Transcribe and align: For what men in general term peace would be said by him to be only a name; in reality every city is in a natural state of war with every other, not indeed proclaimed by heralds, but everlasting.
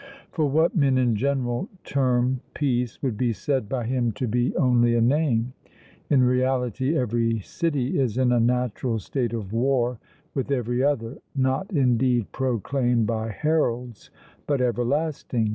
For 0.31 0.47
what 0.49 0.75
men 0.75 0.97
in 0.97 1.15
general 1.15 1.69
term 1.83 2.41
peace 2.55 2.99
would 3.03 3.15
be 3.17 3.33
said 3.33 3.69
by 3.69 3.85
him 3.85 4.13
to 4.13 4.27
be 4.27 4.55
only 4.55 4.95
a 4.95 4.99
name; 4.99 5.53
in 6.09 6.23
reality 6.23 6.97
every 6.97 7.39
city 7.41 7.99
is 7.99 8.17
in 8.17 8.31
a 8.31 8.39
natural 8.39 8.97
state 8.97 9.31
of 9.31 9.53
war 9.53 9.99
with 10.33 10.49
every 10.49 10.81
other, 10.83 11.19
not 11.35 11.71
indeed 11.71 12.31
proclaimed 12.31 13.05
by 13.05 13.29
heralds, 13.29 14.09
but 14.47 14.59
everlasting. 14.59 15.49